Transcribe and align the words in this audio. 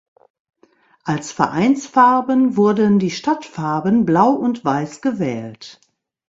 Als 1.03 1.31
Vereinsfarben 1.31 2.57
wurden 2.57 2.97
die 2.97 3.11
Stadtfarben 3.11 4.03
Blau 4.03 4.31
und 4.31 4.65
Weiß 4.65 5.01
gewählt. 5.01 5.79